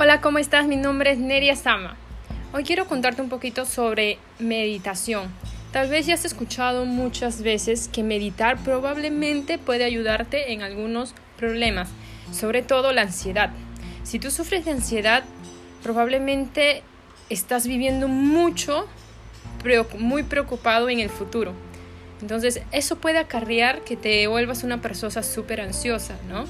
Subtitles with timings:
[0.00, 0.68] Hola, ¿cómo estás?
[0.68, 1.96] Mi nombre es Neria Sama.
[2.52, 5.28] Hoy quiero contarte un poquito sobre meditación.
[5.72, 11.88] Tal vez ya has escuchado muchas veces que meditar probablemente puede ayudarte en algunos problemas,
[12.30, 13.50] sobre todo la ansiedad.
[14.04, 15.24] Si tú sufres de ansiedad,
[15.82, 16.84] probablemente
[17.28, 18.86] estás viviendo mucho,
[19.98, 21.54] muy preocupado en el futuro.
[22.22, 26.44] Entonces, eso puede acarrear que te vuelvas una persona súper ansiosa, ¿no?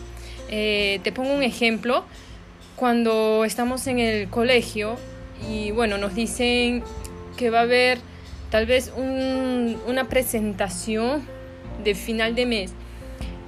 [0.51, 2.05] Eh, te pongo un ejemplo
[2.79, 4.97] cuando estamos en el colegio
[5.51, 6.85] y bueno, nos dicen
[7.37, 7.99] que va a haber
[8.51, 11.23] tal vez una presentación
[11.83, 12.73] de final de mes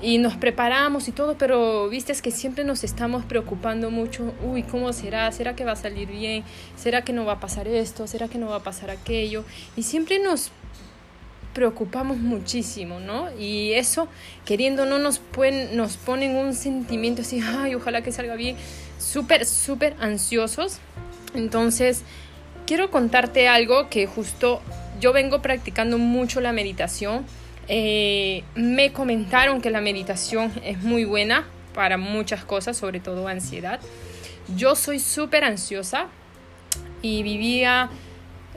[0.03, 4.93] y nos preparamos y todo, pero viste que siempre nos estamos preocupando mucho, uy, ¿cómo
[4.93, 5.31] será?
[5.31, 6.43] ¿Será que va a salir bien?
[6.77, 8.07] ¿Será que no va a pasar esto?
[8.07, 9.45] ¿Será que no va a pasar aquello?
[9.77, 10.51] Y siempre nos
[11.53, 13.29] preocupamos muchísimo, ¿no?
[13.39, 14.09] Y eso,
[14.45, 18.57] queriendo, no nos, pueden, nos ponen un sentimiento así, ay, ojalá que salga bien,
[18.99, 20.79] súper, súper ansiosos.
[21.35, 22.03] Entonces,
[22.67, 24.61] quiero contarte algo que justo
[25.01, 27.25] yo vengo practicando mucho la meditación.
[27.69, 33.81] Eh, me comentaron que la meditación es muy buena para muchas cosas, sobre todo ansiedad.
[34.57, 36.09] Yo soy súper ansiosa
[37.03, 37.91] y vivía,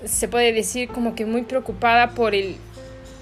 [0.05, 2.57] se puede decir, como que muy preocupada por el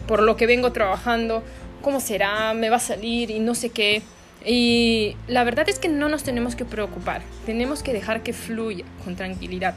[0.08, 1.44] por lo que vengo trabajando,
[1.82, 4.02] cómo será, me va a salir y no sé qué.
[4.46, 8.86] Y la verdad es que no nos tenemos que preocupar, tenemos que dejar que fluya
[9.04, 9.76] con tranquilidad.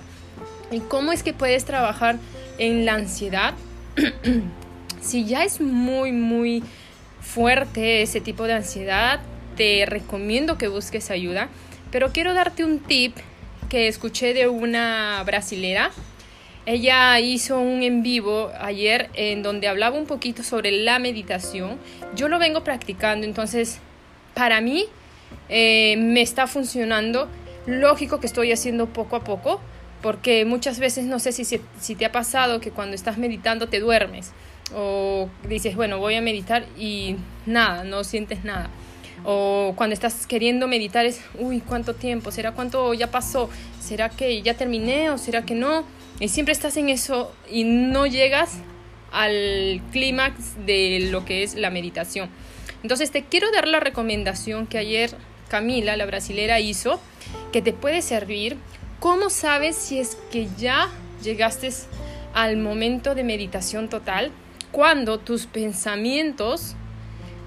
[0.70, 2.18] ¿Y cómo es que puedes trabajar
[2.58, 3.54] en la ansiedad?
[5.02, 6.62] si ya es muy, muy
[7.20, 9.20] fuerte ese tipo de ansiedad,
[9.56, 11.48] te recomiendo que busques ayuda.
[11.90, 13.16] Pero quiero darte un tip
[13.68, 15.90] que escuché de una brasilera
[16.66, 21.78] ella hizo un en vivo ayer en donde hablaba un poquito sobre la meditación.
[22.14, 23.78] Yo lo vengo practicando, entonces
[24.34, 24.86] para mí
[25.48, 27.28] eh, me está funcionando.
[27.66, 29.60] Lógico que estoy haciendo poco a poco,
[30.02, 33.80] porque muchas veces no sé si, si, te ha pasado que cuando estás meditando te
[33.80, 34.32] duermes
[34.74, 37.16] o dices, bueno, voy a meditar y
[37.46, 38.70] nada, no sientes nada.
[39.24, 42.30] O cuando estás queriendo meditar es, uy, ¿cuánto tiempo?
[42.30, 43.48] ¿Será cuánto ya pasó?
[43.80, 45.84] ¿Será que ya terminé o será que no?
[46.20, 48.58] Y siempre estás en eso y no llegas
[49.10, 52.28] al clímax de lo que es la meditación.
[52.82, 55.16] Entonces te quiero dar la recomendación que ayer
[55.48, 57.00] Camila, la brasilera, hizo,
[57.52, 58.56] que te puede servir.
[59.00, 60.88] ¿Cómo sabes si es que ya
[61.22, 61.70] llegaste
[62.32, 64.32] al momento de meditación total?
[64.72, 66.74] Cuando tus pensamientos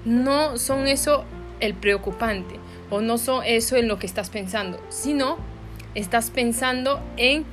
[0.04, 1.24] no son eso
[1.60, 2.56] el preocupante
[2.90, 5.36] o no son eso en lo que estás pensando, sino
[5.94, 7.44] estás pensando en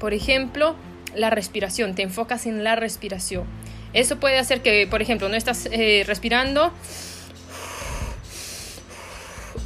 [0.00, 0.74] por ejemplo,
[1.14, 3.44] la respiración, te enfocas en la respiración.
[3.92, 6.72] Eso puede hacer que, por ejemplo, no estás eh, respirando,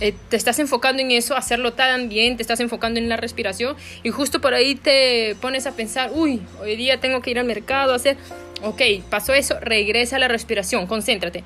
[0.00, 3.76] eh, te estás enfocando en eso, hacerlo tan bien, te estás enfocando en la respiración
[4.02, 7.46] y justo por ahí te pones a pensar, uy, hoy día tengo que ir al
[7.46, 8.16] mercado a hacer,
[8.62, 11.44] ok, pasó eso, regresa a la respiración, concéntrate.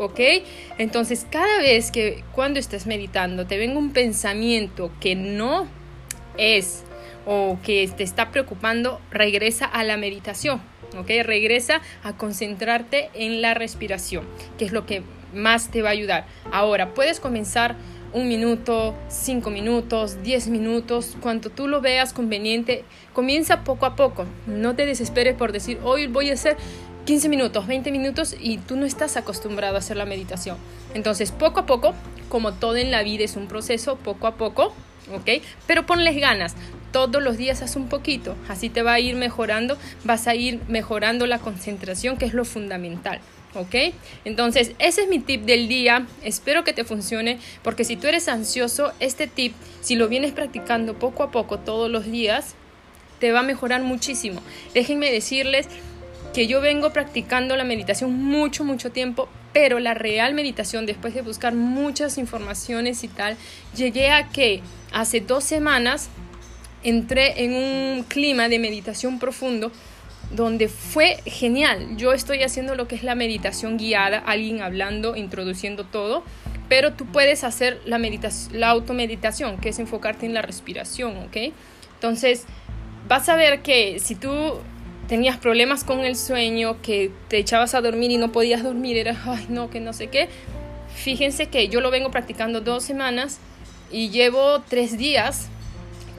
[0.00, 0.20] ¿Ok?
[0.78, 5.68] Entonces, cada vez que cuando estés meditando te venga un pensamiento que no
[6.38, 6.84] es
[7.26, 10.62] o que te está preocupando, regresa a la meditación,
[10.96, 11.10] ¿ok?
[11.22, 14.24] Regresa a concentrarte en la respiración,
[14.58, 15.02] que es lo que
[15.34, 16.26] más te va a ayudar.
[16.50, 17.76] Ahora, puedes comenzar
[18.12, 24.26] un minuto, cinco minutos, diez minutos, cuanto tú lo veas conveniente, comienza poco a poco.
[24.46, 26.56] No te desesperes por decir, hoy voy a hacer
[27.06, 30.56] 15 minutos, 20 minutos y tú no estás acostumbrado a hacer la meditación.
[30.94, 31.94] Entonces, poco a poco,
[32.28, 34.74] como todo en la vida es un proceso, poco a poco,
[35.12, 35.42] ¿ok?
[35.66, 36.54] Pero ponles ganas.
[36.92, 40.60] Todos los días haz un poquito, así te va a ir mejorando, vas a ir
[40.68, 43.20] mejorando la concentración, que es lo fundamental.
[43.54, 43.92] ¿ok?
[44.24, 46.06] Entonces, ese es mi tip del día.
[46.22, 50.98] Espero que te funcione, porque si tú eres ansioso, este tip, si lo vienes practicando
[50.98, 52.54] poco a poco todos los días,
[53.18, 54.40] te va a mejorar muchísimo.
[54.74, 55.68] Déjenme decirles
[56.32, 61.22] que yo vengo practicando la meditación mucho, mucho tiempo, pero la real meditación, después de
[61.22, 63.36] buscar muchas informaciones y tal,
[63.74, 64.62] llegué a que
[64.92, 66.08] hace dos semanas
[66.82, 69.72] entré en un clima de meditación profundo
[70.30, 71.96] donde fue genial.
[71.96, 76.22] Yo estoy haciendo lo que es la meditación guiada, alguien hablando, introduciendo todo,
[76.68, 78.00] pero tú puedes hacer la,
[78.52, 81.52] la automeditación, que es enfocarte en la respiración, ¿ok?
[81.94, 82.44] Entonces,
[83.08, 84.60] vas a ver que si tú
[85.10, 89.20] tenías problemas con el sueño, que te echabas a dormir y no podías dormir, era,
[89.26, 90.28] ay, no, que no sé qué.
[90.94, 93.40] Fíjense que yo lo vengo practicando dos semanas
[93.90, 95.48] y llevo tres días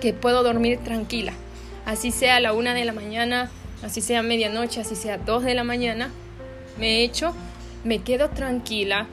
[0.01, 1.31] que puedo dormir tranquila.
[1.85, 3.49] Así sea a la una de la mañana,
[3.81, 6.09] así sea medianoche, así sea dos de la mañana,
[6.77, 7.33] me echo,
[7.85, 9.07] me quedo tranquila,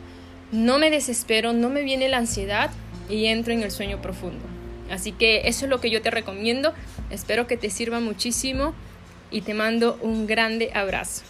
[0.51, 2.73] no me desespero, no me viene la ansiedad
[3.09, 4.45] y entro en el sueño profundo.
[4.91, 6.73] Así que eso es lo que yo te recomiendo.
[7.11, 8.75] Espero que te sirva muchísimo
[9.31, 11.23] y te mando un grande abrazo.